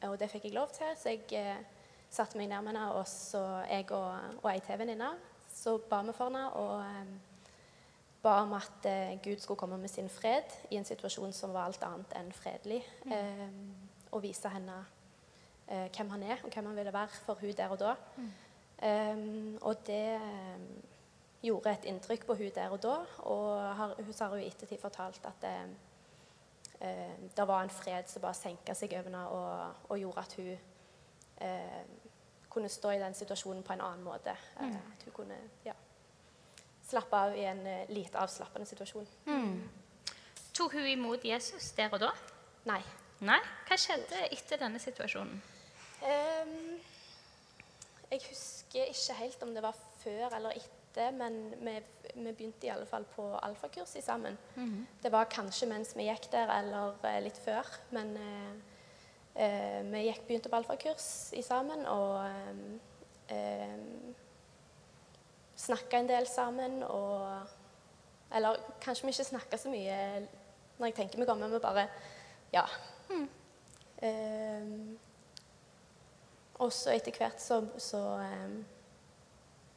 [0.03, 0.87] og det fikk jeg lov til.
[0.99, 1.63] Så jeg uh,
[2.11, 5.13] satte meg nærmere med henne, og så jeg og, og ei til venninne
[5.59, 6.53] så ba vi for henne.
[6.53, 6.85] og
[8.23, 11.69] ba om at eh, Gud skulle komme med sin fred i en situasjon som var
[11.69, 12.83] alt annet enn fredelig.
[13.05, 13.13] Mm.
[13.15, 13.49] Eh,
[14.11, 14.77] og vise henne
[15.69, 17.95] eh, hvem han er, og hvem han ville være for hun der og da.
[18.17, 18.31] Mm.
[18.79, 20.67] Um, og det um,
[21.43, 22.95] gjorde et inntrykk på hun der og da.
[23.27, 25.55] Og har, hun har jo i ettertid fortalt at det,
[26.83, 30.39] uh, det var en fred som bare senka seg over henne, og, og, gjorde at
[30.39, 30.57] hun
[32.51, 34.35] kunne stå i den situasjonen på en annen måte.
[34.61, 35.75] Uh, at hun kunne, ja
[36.89, 39.07] slappe av i en uh, lite avslappende situasjon.
[39.27, 39.61] Mm.
[40.57, 42.13] Tok hun imot Jesus der og da?
[42.69, 42.81] Nei.
[43.27, 43.39] Nei?
[43.69, 45.41] Hva skjedde etter denne situasjonen?
[45.99, 46.79] Um,
[48.09, 51.75] jeg husker ikke helt om det var før eller etter, men vi,
[52.15, 54.39] vi begynte i alle fall på alfakurs sammen.
[54.57, 55.03] Mm -hmm.
[55.03, 57.67] Det var kanskje mens vi gikk der, eller uh, litt før.
[57.91, 58.55] Men uh,
[59.43, 62.81] uh, vi gikk, begynte på alfakurs sammen, og um,
[63.31, 64.15] um,
[65.59, 66.83] snakka en del sammen.
[66.83, 67.43] Og
[68.35, 69.99] Eller kanskje vi ikke snakka så mye
[70.79, 71.89] når jeg tenker meg om, men vi bare
[72.53, 72.65] Ja.
[73.11, 73.29] Mm.
[74.03, 74.99] Um,
[76.59, 78.65] og så etter hvert så, så um,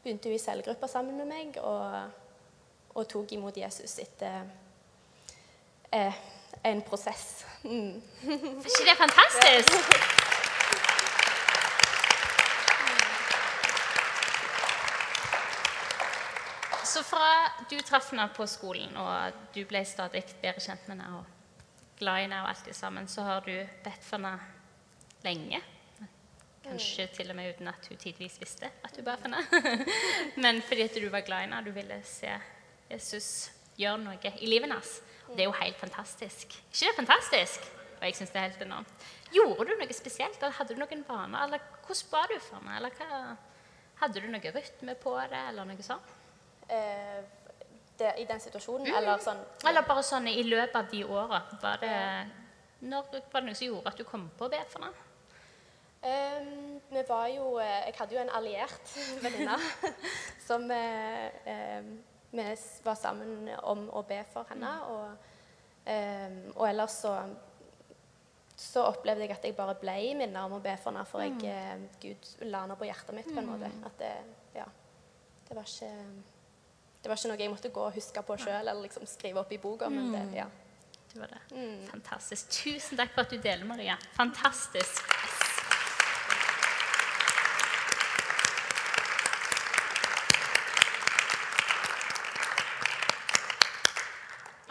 [0.04, 2.12] begynte hun i cellegruppa sammen med meg og,
[2.94, 4.41] og, tok imot Jesus etter
[5.94, 6.22] eh,
[6.63, 7.46] en prosess.
[7.63, 8.02] Mm.
[8.24, 10.28] Er ikke det fantastisk?
[16.84, 21.20] Så fra du traff henne på skolen, og du ble stadig bedre kjent med henne
[21.20, 24.34] og glad i henne og alt det sammen, så har du bedt for henne
[25.26, 25.62] lenge.
[26.65, 29.86] Kanskje til og med uten at hun tidvis visste at du ba for henne.
[30.44, 32.32] Men fordi at du var glad i henne, du ville se
[32.89, 34.96] Jesus gjøre noe i livet hennes.
[35.32, 36.58] Det er jo helt fantastisk.
[36.58, 37.70] ikke det er fantastisk?
[38.00, 39.06] Og jeg synes det er helt enormt.
[39.32, 40.38] Gjorde du noe spesielt?
[40.41, 41.46] Eller hadde du noen vaner?
[41.46, 42.78] Eller hvordan ba du for henne?
[42.80, 43.36] Eller hva,
[44.02, 46.17] hadde du noe rytme på det, eller noe sånt?
[46.72, 47.22] Eh,
[48.00, 48.88] det, i den situasjonen?
[48.88, 48.98] Mm.
[48.98, 51.42] Eller sånn Eller bare sånn i løpet av de åra.
[51.62, 51.96] Var det,
[52.90, 55.08] når, var det noe som gjorde at du kom på å noe?
[56.02, 59.58] Um, vi var jo eh, Jeg hadde jo en alliert venninne
[60.48, 61.92] som um,
[62.32, 62.46] vi
[62.82, 64.72] var sammen om å be for henne.
[64.72, 64.96] Mm.
[64.96, 65.30] Og
[65.82, 67.16] Um, og ellers så,
[68.56, 71.40] så opplevde jeg at jeg bare ble minnet om å be for henne, for jeg,
[71.42, 71.88] mm.
[72.04, 73.72] Gud la henne på hjertet mitt på en måte.
[73.88, 74.12] At det,
[74.60, 74.68] ja,
[75.48, 75.90] det var ikke
[77.02, 79.52] det var ikke noe jeg måtte gå og huske på sjøl eller liksom skrive opp
[79.52, 79.90] i boka.
[79.90, 80.46] Men det, ja.
[81.14, 81.42] Det var det.
[81.90, 82.52] Fantastisk.
[82.54, 83.98] Tusen takk for at du deler, Maria.
[84.14, 85.02] Fantastisk.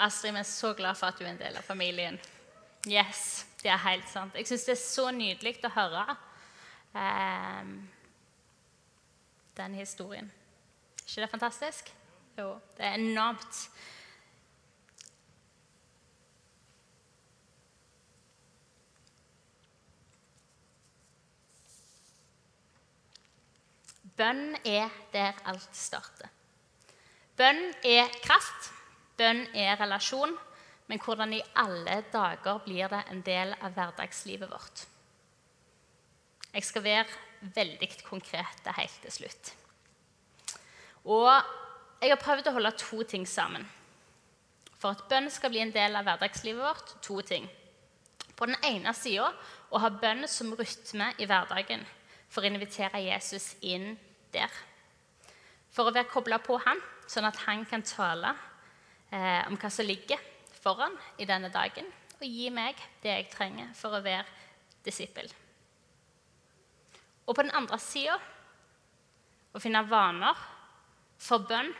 [0.00, 2.16] Astrid, vi er så glad for at du er en del av familien.
[2.88, 4.38] Yes, det er helt sant.
[4.38, 6.04] Jeg syns det er så nydelig å høre
[6.94, 7.74] um,
[9.58, 10.30] den historien.
[10.30, 11.92] Er ikke det fantastisk?
[12.40, 13.56] Jo, det er enormt.
[24.16, 26.32] Bønn er der alt starter.
[27.36, 28.72] Bønn er kraft,
[29.20, 30.32] bønn er relasjon,
[30.88, 34.86] men hvordan i alle dager blir det en del av hverdagslivet vårt?
[36.52, 39.52] Jeg skal være veldig konkret helt til slutt.
[41.04, 41.59] Og
[42.00, 43.66] jeg har prøvd å holde to ting sammen.
[44.80, 47.44] For at bønn skal bli en del av hverdagslivet vårt, to ting.
[48.36, 49.28] På den ene sida
[49.68, 51.84] å ha bønn som rytme i hverdagen
[52.32, 53.92] for å invitere Jesus inn
[54.32, 54.48] der.
[55.70, 58.32] For å være kobla på han, sånn at han kan tale
[59.12, 60.22] eh, om hva som ligger
[60.60, 61.86] foran i denne dagen,
[62.20, 64.26] og gi meg det jeg trenger for å være
[64.86, 65.28] disippel.
[67.28, 68.16] Og på den andre sida
[69.52, 70.38] å finne vaner
[71.20, 71.70] for bønn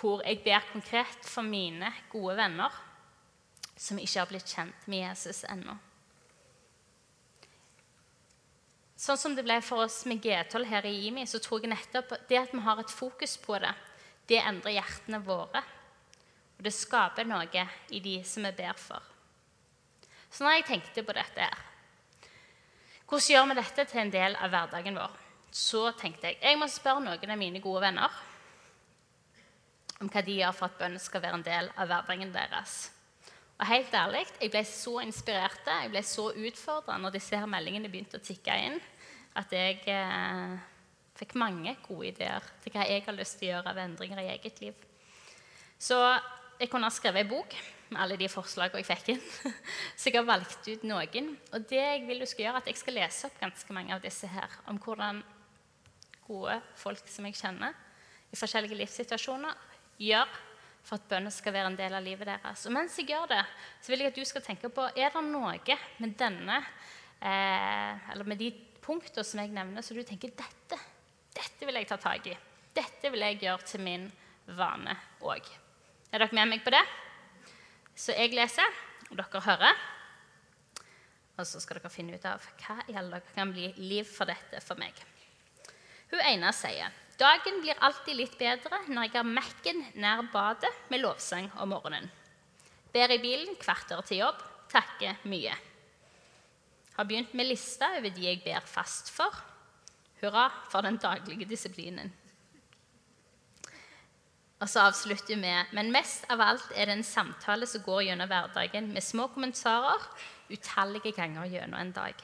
[0.00, 2.74] hvor jeg ber konkret for mine gode venner
[3.76, 5.74] som ikke har blitt kjent med Jesus ennå.
[9.02, 12.12] Sånn som det ble for oss med G12 her i IMI, så tror jeg nettopp
[12.30, 13.72] det at vi har et fokus på det,
[14.30, 15.62] det endrer hjertene våre.
[16.54, 19.02] Og det skaper noe i de som vi ber for.
[20.30, 21.68] Så når jeg tenkte på dette her
[23.10, 25.16] Hvordan gjør vi dette til en del av hverdagen vår?
[25.52, 28.14] Så tenkte jeg jeg må spørre noen av mine gode venner
[30.02, 32.90] om hva de gjør for at bønn skal være en del av hverdagen deres.
[33.60, 37.88] Og helt ærlig, Jeg ble så inspirert, jeg ble så utfordra når disse her meldingene
[37.88, 38.80] begynte å tikke inn,
[39.38, 40.56] at jeg eh,
[41.14, 44.32] fikk mange gode ideer til hva jeg har lyst til å gjøre av endringer i
[44.34, 44.74] eget liv.
[45.78, 45.98] Så
[46.58, 47.54] jeg kunne ha skrevet ei bok
[47.92, 49.22] med alle de forslagene jeg fikk inn.
[49.98, 51.32] Så jeg har valgt ut noen.
[51.52, 54.02] Og det jeg vil du skal gjøre, at jeg skal lese opp ganske mange av
[54.02, 55.22] disse her, om hvordan
[56.26, 57.78] gode folk som jeg kjenner
[58.32, 59.71] i forskjellige livssituasjoner,
[60.02, 60.40] gjør
[60.82, 62.66] for at bønn skal være en del av livet deres.
[62.66, 63.42] Og mens jeg gjør det,
[63.80, 66.58] så vil jeg at du skal tenke på er det noe med denne,
[67.22, 68.50] eh, eller med de
[68.82, 70.78] punktene som jeg nevner, så du tenker dette,
[71.32, 72.36] dette vil jeg ta tak i.
[72.74, 74.08] Dette vil jeg gjøre til min
[74.58, 75.46] vane òg.
[76.12, 76.82] Er dere med meg på det?
[77.94, 79.82] Så jeg leser, og dere hører.
[81.38, 84.28] Og så skal dere finne ut av hva i alle dager kan bli liv for
[84.28, 84.96] dette for meg.
[86.10, 91.04] Hun ene sier Dagen blir alltid litt bedre når jeg har Mac-en nær badet med
[91.04, 92.08] lovsang om morgenen.
[92.92, 94.40] Ber i bilen kvarter til jobb.
[94.72, 95.52] Takker mye.
[96.96, 99.38] Har begynt med lista over de jeg ber fast for.
[100.22, 102.10] Hurra for den daglige disiplinen.
[104.62, 108.08] Og så avslutter vi med Men mest av alt er det en samtale som går
[108.08, 110.10] gjennom hverdagen med små kommentarer
[110.50, 112.14] utallige ganger gjennom en dag.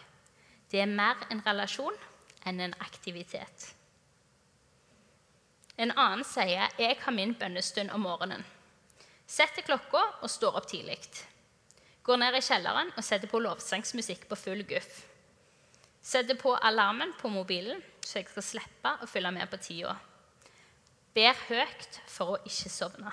[0.70, 1.96] Det er mer en relasjon
[2.46, 3.77] enn en aktivitet.
[5.78, 8.44] En annen sier 'Jeg har min bønnestund om morgenen'.
[9.26, 10.98] Setter klokka og står opp tidlig.
[12.02, 15.04] Går ned i kjelleren og setter på lovsangsmusikk på full guff.
[16.02, 19.96] Setter på alarmen på mobilen, så jeg skal slippe å følge med på tida.
[21.14, 23.12] Ber høyt for å ikke sovne.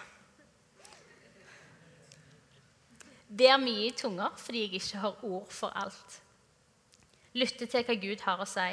[3.29, 6.21] Ber mye i tunger fordi jeg ikke har ord for alt.
[7.33, 8.69] Lytter til hva Gud har å si.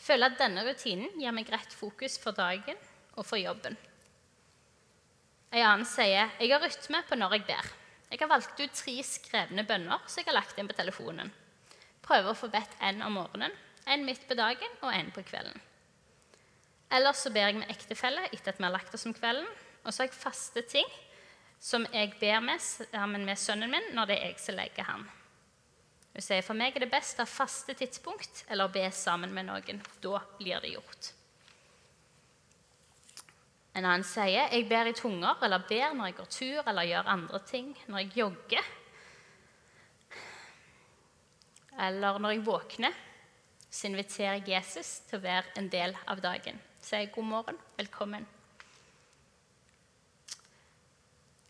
[0.00, 2.78] Føler at denne rutinen gir meg rett fokus for dagen
[3.16, 3.76] og for jobben.
[5.50, 7.70] En annen sier jeg har rytme på når jeg ber.
[8.10, 11.30] Jeg har valgt ut tre skrevne bønner som jeg har lagt inn på telefonen.
[12.06, 13.52] Prøver å få bedt én om morgenen,
[13.86, 15.58] en midt på dagen og en på kvelden.
[16.90, 19.46] Ellers så ber jeg med ektefelle etter at vi har lagt oss om kvelden.
[19.84, 20.88] Og så har jeg faste ting
[21.60, 25.06] som jeg ber med sammen med sønnen min når det er jeg som legger han.
[26.10, 29.46] Hun sier for meg er det best å ha faste tidspunkt eller be sammen med
[29.46, 29.82] noen.
[30.02, 31.12] Da blir det gjort.
[33.78, 37.12] En annen sier jeg ber i tunger eller ber når jeg går tur eller gjør
[37.14, 37.70] andre ting.
[37.86, 38.72] Når jeg jogger.
[41.80, 42.98] Eller når jeg våkner,
[43.70, 46.58] så inviterer jeg Jesus til å være en del av dagen.
[46.82, 48.26] Sier god morgen, velkommen.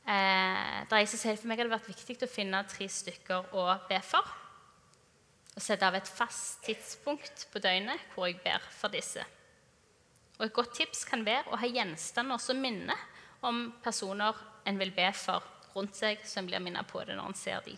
[0.05, 2.89] Eh, det er jeg som sier, for meg har det vært viktig å finne tre
[2.91, 4.27] stykker å be for.
[5.61, 9.21] Og sette av et fast tidspunkt på døgnet hvor jeg ber for disse.
[10.39, 12.97] Og Et godt tips kan være å ha gjenstander som minner
[13.45, 15.45] om personer en vil be for
[15.75, 17.77] rundt seg, som blir minnet på det når en ser dem.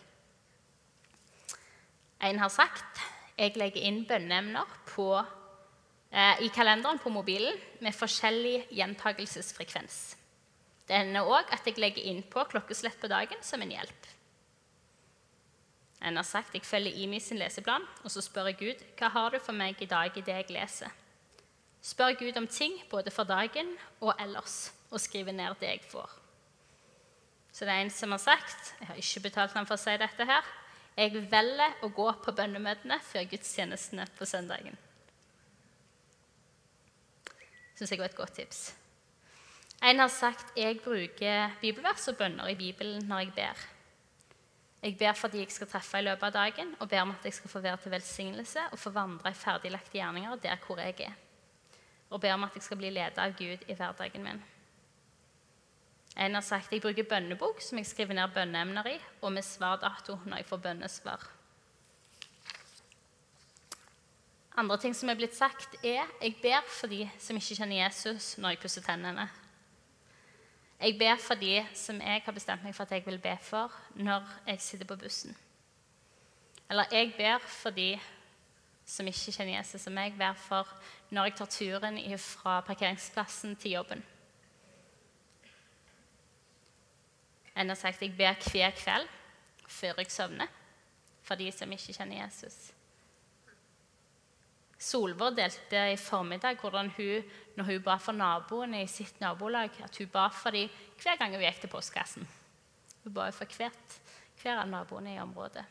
[2.23, 3.03] En har sagt
[3.35, 10.01] jeg legger inn bønneemner eh, i kalenderen på mobilen med forskjellig gjentagelsesfrekvens.
[10.87, 14.12] Det hender òg at jeg legger inn på klokkeslett på dagen som en hjelp.
[16.03, 19.31] En har sagt jeg følger Imi sin leseplan, og så spør jeg Gud hva har
[19.31, 20.91] du for meg i dag i det jeg leser.
[21.83, 26.11] Spør Gud om ting både for dagen og ellers, og skriver ned det jeg får.
[27.53, 29.93] Så det er en som har sagt Jeg har ikke betalt ham for å si
[30.01, 30.45] dette her.
[30.97, 34.77] Jeg velger å gå på bønnemøtene før gudstjenestene på søndagen.
[37.77, 38.63] Syns jeg var et godt tips.
[39.83, 43.63] En har sagt jeg bruker bibelvers og bønner i Bibelen når jeg ber.
[44.83, 47.23] Jeg ber for de jeg skal treffe i løpet av dagen, og ber om at
[47.23, 50.97] jeg skal få være til velsignelse og få vandre i ferdiglagte gjerninger der hvor jeg
[51.05, 51.13] er.
[52.09, 54.41] Og ber om at jeg skal bli ledet av Gud i hverdagen min.
[56.19, 60.19] En har sagt jeg bruker bønnebok som jeg skriver ned bønneemner i, og med svardato
[60.25, 61.23] når jeg får bønnesvar.
[64.59, 68.35] Andre ting som er blitt sagt, er jeg ber for de som ikke kjenner Jesus,
[68.37, 69.29] når jeg pusser tennene.
[70.83, 73.71] Jeg ber for de som jeg har bestemt meg for at jeg vil be for
[73.95, 75.37] når jeg sitter på bussen.
[76.69, 77.93] Eller jeg ber for de
[78.85, 80.67] som ikke kjenner Jesus, som jeg ber for
[81.09, 84.03] når jeg tar turen fra parkeringsplassen til jobben.
[87.55, 89.07] En har sagt jeg ber hver kveld
[89.67, 90.47] før jeg sovner,
[91.23, 92.72] for de som ikke kjenner Jesus.
[94.83, 99.97] Solvår delte i formiddag hvordan hun, når hun ba for naboene i sitt nabolag, at
[99.97, 102.27] hun ba for dem hver gang hun gikk til postkassen.
[103.03, 103.95] Hun ba for hvert,
[104.41, 105.63] hver av naboene i området.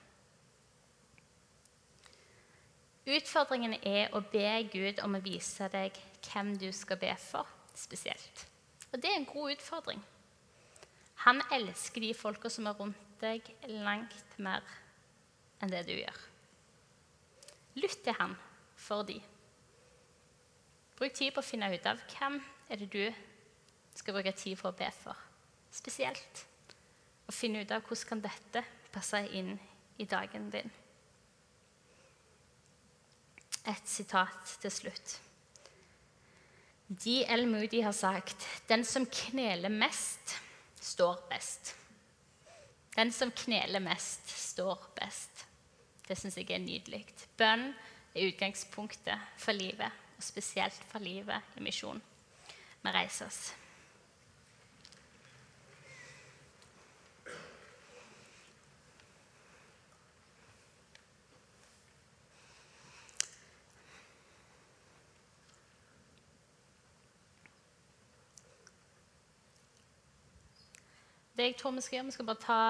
[3.02, 5.96] Utfordringen er å be Gud om å vise deg
[6.28, 8.46] hvem du skal be for spesielt.
[8.92, 10.00] Og det er en god utfordring.
[11.26, 13.44] Han elsker de folka som er rundt deg,
[13.82, 14.62] langt mer
[15.62, 16.22] enn det du gjør.
[17.82, 18.36] Lytt til han
[18.82, 19.18] for de.
[20.98, 22.38] Bruk tid på å finne ut av hvem
[22.70, 23.04] er det du
[23.94, 25.18] skal bruke tid for å be for.
[25.72, 26.44] Spesielt.
[27.26, 29.54] Og finne ut av hvordan kan dette passe inn
[30.02, 30.72] i dagen din.
[33.62, 35.18] Et sitat til slutt.
[36.92, 37.46] D.L.
[37.48, 40.34] Moody har sagt den som kneler mest
[40.82, 41.76] står best.
[42.96, 45.46] Den som kneler mest, står best.
[46.04, 47.06] Det syns jeg er nydelig.
[47.38, 47.70] Bønn
[48.14, 52.02] er utgangspunktet for livet, og spesielt for livet i misjon.
[52.82, 53.52] Vi reiser oss.
[71.42, 72.62] Det jeg tror vi skal gjøre, vi skal bare ta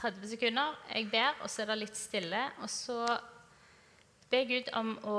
[0.00, 0.78] 30 sekunder.
[0.94, 2.40] Jeg ber, og så er det litt stille.
[2.64, 2.96] Og så
[4.30, 5.18] be Gud om å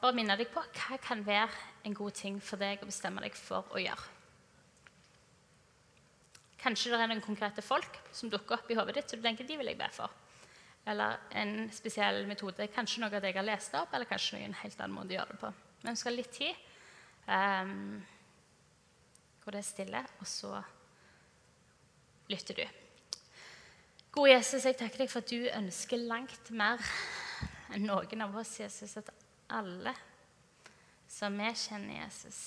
[0.00, 1.50] bare minne deg på hva kan være
[1.86, 4.16] en god ting for deg å bestemme deg for å gjøre.
[6.60, 9.46] Kanskje det er noen konkrete folk som dukker opp i hodet ditt, så du tenker
[9.48, 10.12] de vil jeg be for.
[10.90, 12.66] Eller en spesiell metode.
[12.74, 15.16] Kanskje noe av det jeg har lest opp, eller kanskje noen helt annen måte å
[15.16, 15.52] gjøre det på.
[15.84, 16.66] Men vi skal ha litt tid
[17.30, 17.96] um,
[19.40, 20.52] hvor det er stille, og så
[22.30, 22.66] lytter du.
[24.12, 26.82] Gode Jesus, jeg takker deg for at du ønsker langt mer
[27.88, 28.96] noen av oss, Jesus.
[29.00, 29.10] At
[29.50, 29.94] alle
[31.10, 32.40] som vi kjenner Jesus,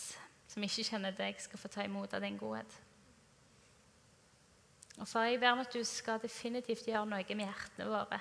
[0.48, 2.80] som ikke kjenner deg, skal få ta imot av din godhet.
[5.02, 8.20] Og far, jeg ber om at du skal definitivt gjøre noe med hjertene våre.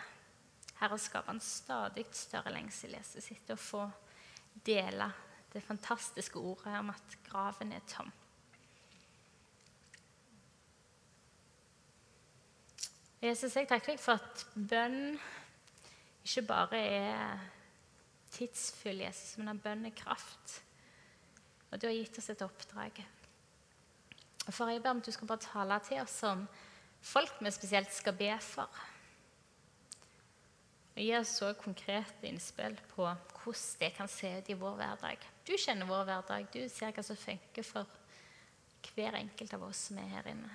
[0.80, 3.84] Herre, skape en stadig større lengsel, Jesus, etter å få
[4.66, 5.10] dele
[5.52, 8.08] det fantastiske ordet om at graven er tom.
[13.22, 15.12] Jesus, jeg takker deg for at bønn
[16.22, 17.40] ikke bare er
[18.32, 20.62] tidsfull, Jesus, men at bønn er kraft.
[21.70, 23.02] Og du har gitt oss et oppdrag.
[24.46, 26.46] Og for Jeg ber om at du skal bare tale til oss som
[27.02, 28.82] folk vi spesielt skal be for.
[30.92, 35.24] Og Gi oss så konkrete innspill på hvordan det kan se ut i vår hverdag.
[35.46, 36.50] Du kjenner vår hverdag.
[36.52, 37.98] Du ser hva som funker for
[38.92, 40.50] hver enkelt av oss som er her inne.